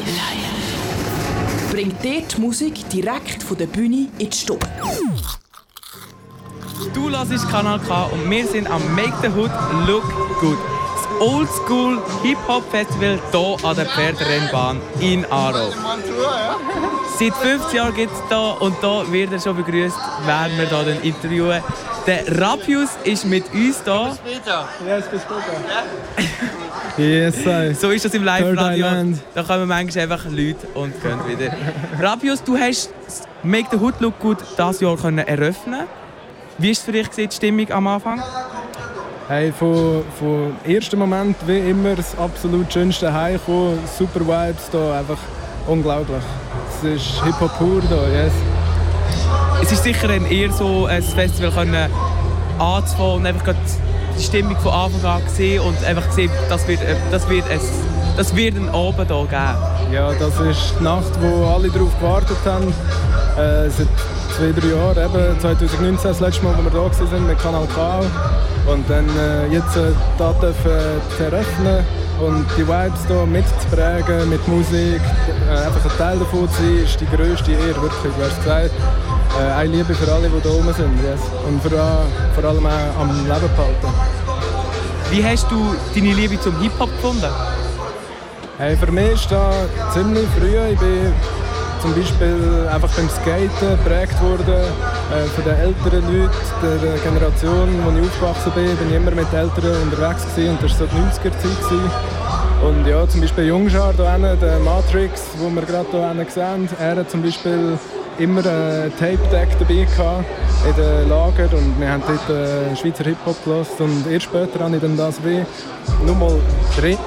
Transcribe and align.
live. 0.00 1.70
Bringt 1.70 2.02
dir 2.02 2.22
die 2.22 2.40
Musik 2.40 2.88
direkt 2.88 3.42
von 3.42 3.56
der 3.56 3.66
Bühne 3.66 4.08
in 4.18 4.30
die 4.30 4.36
Stube. 4.36 4.66
Du 6.94 7.10
hörst 7.10 7.48
Kanal 7.48 7.80
K 7.80 8.04
und 8.04 8.30
wir 8.30 8.46
sind 8.46 8.70
am 8.70 8.82
Make 8.94 9.14
the 9.22 9.28
Hood 9.28 9.50
Look 9.86 10.04
Good. 10.40 10.71
Das 11.22 11.30
Oldschool 11.30 12.02
Hip-Hop 12.24 12.68
Festival 12.72 13.16
hier 13.30 13.56
an 13.62 13.76
der 13.76 13.86
Pferderennbahn 13.86 14.80
in 14.98 15.24
Aarau. 15.30 15.70
Seit 17.16 17.32
15 17.34 17.76
Jahren 17.76 17.94
gibt 17.94 18.12
es 18.12 18.28
hier 18.28 18.56
und 18.60 18.74
hier 18.80 19.12
wird 19.12 19.32
er 19.32 19.38
schon 19.38 19.56
begrüßt, 19.56 19.96
werden 20.26 20.58
wir 20.58 20.66
hier 20.66 21.02
interviewen. 21.04 21.62
Der 22.08 22.40
Rapius 22.40 22.88
ist 23.04 23.24
mit 23.24 23.44
uns 23.54 23.84
hier. 23.84 24.16
Yes, 24.84 25.06
bis 25.08 25.22
später. 25.22 25.46
yes, 26.96 27.46
I. 27.46 27.74
So 27.74 27.90
ist 27.90 28.04
das 28.04 28.14
im 28.14 28.24
Live-Radio. 28.24 29.14
Da 29.32 29.44
kommen 29.44 29.68
manchmal 29.68 30.02
einfach 30.02 30.24
Leute 30.24 30.66
und 30.74 30.92
gehen 31.00 31.20
wieder. 31.28 31.54
Rapius, 32.00 32.42
du 32.42 32.58
hast 32.58 32.90
das 33.06 33.22
Make 33.44 33.68
the 33.70 33.76
Hood 33.76 34.00
Look 34.00 34.18
Good 34.18 34.38
dieses 34.58 34.80
Jahr 34.80 34.96
können 34.96 35.18
eröffnen 35.18 35.86
Wie 36.58 36.66
war 36.66 36.72
es 36.72 36.80
für 36.80 36.90
dich 36.90 37.08
die 37.10 37.28
Stimmung 37.30 37.70
am 37.70 37.86
Anfang? 37.86 38.20
Hey, 39.34 39.50
von, 39.50 40.04
von 40.18 40.56
ersten 40.62 40.98
Moment 40.98 41.36
wie 41.46 41.70
immer 41.70 41.96
das 41.96 42.14
absolut 42.18 42.70
schönste 42.70 43.10
Heimkommen, 43.10 43.78
super 43.98 44.20
Vibes 44.20 44.64
hier, 44.70 44.92
einfach 44.92 45.16
unglaublich. 45.66 46.22
Es 46.68 46.84
ist 46.84 47.24
Hip-Hop 47.24 47.56
pur 47.56 47.80
hier, 47.80 48.24
yes. 48.24 48.32
Es 49.62 49.72
ist 49.72 49.84
sicher 49.84 50.10
ein 50.10 50.26
eher 50.26 50.52
so 50.52 50.84
ein 50.84 51.02
Festival 51.02 51.50
können 51.50 51.90
anzufangen 52.58 53.20
und 53.20 53.26
einfach 53.26 53.54
die 54.18 54.22
Stimmung 54.22 54.58
von 54.58 54.70
Anfang 54.70 55.10
an 55.10 55.24
gesehen 55.24 55.62
und 55.62 55.82
einfach 55.82 56.08
gesehen, 56.08 56.30
das 56.50 56.68
wird, 56.68 56.82
äh, 56.82 56.94
das 57.10 57.26
wird, 57.30 57.50
ein, 57.50 57.60
das 58.18 58.36
wird 58.36 58.54
einen 58.56 58.68
Abend 58.68 59.10
hier 59.10 59.26
geben. 59.30 59.94
Ja, 59.94 60.12
das 60.12 60.38
ist 60.40 60.74
die 60.78 60.84
Nacht, 60.84 61.10
wo 61.22 61.46
alle 61.46 61.70
darauf 61.70 61.98
gewartet 61.98 62.36
haben. 62.44 62.68
Äh, 63.38 63.70
zwei, 64.42 64.60
drei 64.60 64.68
Jahren, 64.74 64.98
eben 64.98 65.40
2019 65.40 65.98
das 66.02 66.18
letzte 66.18 66.42
Mal, 66.42 66.54
wo 66.58 66.64
wir 66.64 66.70
da 66.70 66.78
waren 66.78 67.26
mit 67.28 67.38
Kanal 67.38 67.66
K. 67.74 68.00
Und 68.66 68.90
dann 68.90 69.06
äh, 69.16 69.46
jetzt 69.52 69.76
äh, 69.76 69.92
da 70.18 70.32
dürfen 70.32 70.70
äh, 70.70 71.24
eröffnen 71.24 71.84
und 72.20 72.46
die 72.56 72.66
Vibes 72.66 73.06
hier 73.06 73.26
mitzuprägen 73.26 74.28
mit 74.28 74.46
Musik, 74.48 75.00
äh, 75.48 75.66
einfach 75.66 75.84
ein 75.84 75.96
Teil 75.96 76.18
davon 76.18 76.48
zu 76.48 76.56
sein, 76.56 76.84
ist 76.84 77.00
die 77.00 77.06
grösste 77.06 77.52
Ehre, 77.52 77.82
wirklich, 77.82 78.12
du 78.16 78.24
hast 78.24 78.36
gesagt. 78.38 78.70
Äh, 79.38 79.52
eine 79.52 79.76
Liebe 79.76 79.94
für 79.94 80.12
alle, 80.12 80.28
die 80.28 80.42
hier 80.42 80.58
oben 80.58 80.74
sind. 80.74 80.90
Yes. 81.04 81.20
Und 81.46 81.62
vor, 81.62 82.06
vor 82.34 82.44
allem 82.44 82.66
auch 82.66 83.00
am 83.00 83.10
Leben 83.10 83.50
behalten. 83.54 83.94
Wie 85.10 85.24
hast 85.24 85.48
du 85.52 85.74
deine 85.94 86.14
Liebe 86.14 86.40
zum 86.40 86.58
Hip-Hop 86.60 86.90
gefunden? 86.96 87.30
Hey, 88.58 88.76
für 88.76 88.90
mich 88.90 89.12
ist 89.12 89.30
das 89.30 89.54
ziemlich 89.94 90.26
früh. 90.36 90.56
Ich 90.72 90.78
bin 90.78 91.12
zum 91.82 91.94
Beispiel 91.96 92.68
einfach 92.72 92.88
beim 92.90 93.08
Skaten 93.08 93.76
geprägt 93.76 94.22
worden 94.22 94.54
äh, 94.54 95.24
von 95.34 95.44
den 95.44 95.54
älteren 95.54 96.04
Leuten 96.06 96.80
der 96.80 96.98
Generation, 96.98 97.68
wo 97.84 97.98
ich 97.98 98.06
aufgewachsen 98.06 98.52
bin. 98.54 98.76
bin 98.76 98.88
ich 98.88 98.94
immer 98.94 99.10
mit 99.10 99.32
Älteren 99.32 99.82
unterwegs 99.82 100.24
gewesen, 100.34 100.50
und 100.50 100.62
das 100.62 100.80
war 100.80 100.86
so 100.86 100.94
die 100.94 101.28
90er-Zeit. 101.28 101.92
Und 102.62 102.86
ja, 102.86 103.08
zum 103.08 103.20
Beispiel 103.20 103.46
Jungschar 103.46 103.92
hier 103.94 104.36
der 104.36 104.58
Matrix, 104.60 105.22
wo 105.38 105.50
wir 105.50 105.62
gerade 105.62 105.88
hier 105.90 106.26
sehen, 106.30 106.68
er 106.78 106.96
hat 106.96 107.10
zum 107.10 107.20
Beispiel 107.20 107.76
immer 108.18 108.40
ein 108.40 108.92
Tape-Deck 108.98 109.48
dabei 109.58 109.84
gehabt 109.84 110.24
in 110.68 110.76
den 110.76 111.08
Lager 111.08 111.48
und 111.56 111.80
wir 111.80 111.88
haben 111.88 112.02
dort 112.06 112.30
äh, 112.30 112.76
Schweizer 112.76 113.04
Hip-Hop 113.04 113.36
gelassen 113.44 113.72
und 113.78 114.10
erst 114.10 114.24
später 114.24 114.60
habe 114.60 114.76
ich 114.76 114.82
dann 114.82 114.96
das 114.96 115.16
wie 115.24 115.44
nochmal 116.06 116.38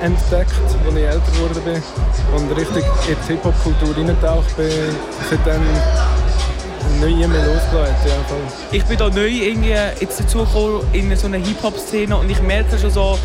entdeckt, 0.02 0.52
als 0.64 0.76
ich 0.96 1.04
älter 1.04 1.32
geworden 1.32 1.62
bin 1.64 1.84
und 2.36 2.58
richtig 2.58 2.84
in 3.08 3.16
die 3.24 3.34
Hip-Hop-Kultur 3.34 3.96
reingetaucht 3.96 4.58
bin. 4.58 4.70
Seitdem 5.30 5.62
neu 7.00 7.28
mehr 7.28 7.46
losgelegt. 7.46 8.06
Ja, 8.06 8.16
ich 8.72 8.84
bin 8.86 8.98
da 8.98 9.10
neu 9.10 9.28
irgendwie 9.28 9.76
jetzt 10.00 10.20
dazugekommen 10.20 10.82
in 10.94 11.16
so 11.16 11.28
einer 11.28 11.38
Hip-Hop-Szene 11.38 12.18
und 12.18 12.30
ich 12.30 12.42
merke 12.42 12.78
schon 12.78 12.92
so, 12.92 13.18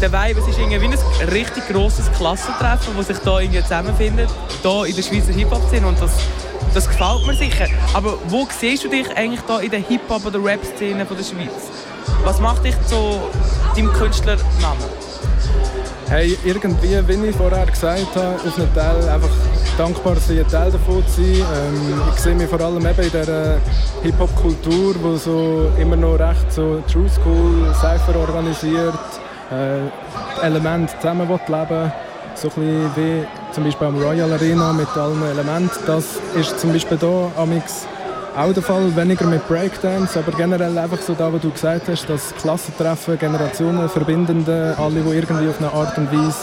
der 0.00 0.12
Vibe, 0.12 0.40
es 0.40 0.48
ist 0.48 0.58
irgendwie 0.58 0.80
wie 0.80 0.86
ein 0.86 1.28
richtig 1.28 1.68
grosses 1.68 2.10
Klassentreffen, 2.12 2.94
das 2.96 3.06
sich 3.06 3.18
hier 3.50 3.62
zusammenfindet, 3.62 4.28
hier 4.62 4.86
in 4.86 4.96
der 4.96 5.02
Schweizer 5.02 5.32
Hip-Hop-Szene 5.32 5.86
und 5.86 6.00
das 6.00 6.12
das 6.74 6.88
gefällt 6.88 7.26
mir 7.26 7.34
sicher. 7.34 7.66
Aber 7.94 8.14
wo 8.28 8.46
siehst 8.50 8.84
du 8.84 8.88
dich 8.88 9.08
eigentlich 9.16 9.40
da 9.46 9.60
in 9.60 9.70
der 9.70 9.80
Hip-Hop- 9.80 10.26
oder 10.26 10.42
Rap-Szene 10.42 11.04
der 11.04 11.24
Schweiz? 11.24 11.70
Was 12.24 12.40
macht 12.40 12.64
dich 12.64 12.74
zu 12.86 13.20
deinem 13.74 13.92
Künstlernamen? 13.92 14.84
Hey, 16.08 16.38
irgendwie, 16.44 17.08
wie 17.08 17.26
ich 17.26 17.36
vorher 17.36 17.66
gesagt 17.66 18.14
habe, 18.14 18.36
auf 18.36 18.58
einen 18.58 18.74
Teil 18.74 19.08
einfach 19.08 19.28
dankbar 19.76 20.16
sein, 20.16 20.38
ein 20.38 20.48
Teil 20.48 20.70
davon 20.70 21.04
zu 21.08 21.22
sein. 21.22 21.34
Ähm, 21.34 22.02
ich 22.14 22.20
sehe 22.20 22.34
mich 22.34 22.48
vor 22.48 22.60
allem 22.60 22.86
eben 22.86 23.02
in 23.02 23.10
dieser 23.10 23.58
Hip-Hop-Kultur, 24.02 24.94
die 24.94 25.18
so 25.18 25.70
immer 25.78 25.96
noch 25.96 26.18
recht 26.18 26.52
so 26.52 26.82
True 26.90 27.08
School, 27.08 27.74
Cypher 27.74 28.18
organisiert, 28.20 28.94
äh, 29.50 30.44
Elemente 30.46 30.94
zusammen 31.00 31.28
leben 31.28 31.92
so 32.36 32.48
ein 32.56 32.90
wie 32.94 33.26
zum 33.56 33.64
Beispiel 33.64 33.86
am 33.86 33.96
Royal 33.96 34.30
Arena 34.34 34.70
mit 34.74 34.86
allen 34.98 35.22
Elementen. 35.22 35.70
Das 35.86 36.04
ist 36.38 36.60
zum 36.60 36.74
Beispiel 36.74 36.98
hier 36.98 37.32
amix 37.38 37.86
auch 38.36 38.52
der 38.52 38.62
Fall, 38.62 38.94
weniger 38.94 39.24
mit 39.24 39.48
Breakdance, 39.48 40.18
aber 40.18 40.30
generell 40.32 40.76
einfach 40.76 41.00
so 41.00 41.14
da, 41.14 41.32
was 41.32 41.40
du 41.40 41.50
gesagt 41.50 41.88
hast, 41.88 42.06
das 42.06 42.34
Klassentreffen, 42.34 43.18
Generationen, 43.18 43.88
Verbindende, 43.88 44.76
alle, 44.78 45.00
die 45.00 45.08
irgendwie 45.08 45.48
auf 45.48 45.58
eine 45.58 45.72
Art 45.72 45.96
und 45.96 46.12
Weise 46.12 46.36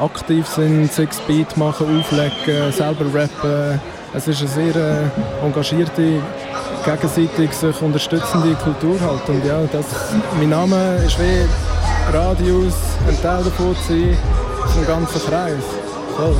aktiv 0.00 0.46
sind, 0.46 0.92
Six 0.92 1.18
Beat 1.26 1.56
machen, 1.56 1.98
auflegen, 1.98 2.70
selber 2.70 3.06
rappen. 3.12 3.80
Es 4.14 4.28
ist 4.28 4.38
eine 4.38 4.48
sehr 4.48 4.76
äh, 4.76 5.44
engagierte, 5.44 6.22
gegenseitig 6.84 7.52
sich 7.52 7.82
unterstützende 7.82 8.54
Kultur 8.62 8.96
halt. 9.00 9.28
Und 9.28 9.44
ja, 9.44 9.58
das, 9.72 9.86
mein 10.38 10.50
Name 10.50 10.98
ist 11.04 11.18
wie 11.18 12.16
Radius, 12.16 12.74
ein 13.08 13.20
Teil 13.20 13.42
davon 13.42 13.74
zu 13.74 13.88
sein 13.88 14.16
im 14.76 14.86
ganzen 14.86 15.20
Kreis. 15.28 15.87
Voll. 16.18 16.34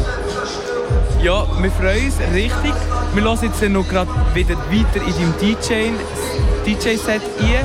Ja, 1.22 1.46
wir 1.62 1.70
freuen 1.70 2.06
uns 2.06 2.18
richtig. 2.34 2.74
Wir 3.14 3.22
hören 3.22 3.38
jetzt 3.40 3.62
noch 3.62 3.88
gerade 3.88 4.10
wieder 4.34 4.56
weiter 4.56 5.00
in 5.06 5.12
deinem 5.12 5.34
DJ-Set 5.38 6.02
DJ 6.66 6.88
ein. 7.54 7.64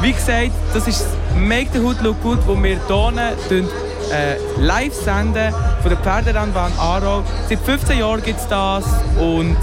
Wie 0.00 0.12
gesagt, 0.14 0.52
das 0.72 0.88
ist 0.88 1.06
Make 1.36 1.68
the 1.74 1.80
Hood 1.80 2.00
Look 2.00 2.22
Good, 2.22 2.38
wo 2.46 2.54
wir 2.62 2.80
hier 2.88 3.68
äh, 4.10 4.36
live 4.56 4.94
senden 4.94 5.52
von 5.82 5.90
der 5.90 5.98
Pferderennbahn 5.98 6.72
Aarau. 6.78 7.22
Seit 7.46 7.58
15 7.58 7.98
Jahren 7.98 8.22
gibt 8.22 8.40
es 8.40 8.48
das 8.48 8.86
und 9.20 9.58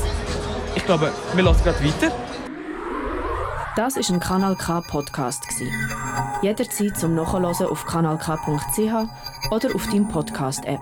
ich 0.75 0.85
glaube, 0.85 1.11
wir 1.33 1.43
hören 1.43 1.55
gerade 1.63 1.83
weiter. 1.83 2.11
Das 3.75 3.95
war 3.95 4.15
ein 4.15 4.19
Kanal 4.19 4.55
K 4.55 4.81
Podcast. 4.81 5.47
Jederzeit 6.43 6.95
zum 6.95 7.15
Nachhören 7.15 7.45
auf 7.45 7.85
kanalk.ch 7.87 9.49
oder 9.49 9.75
auf 9.75 9.87
deinem 9.87 10.07
Podcast-App. 10.07 10.81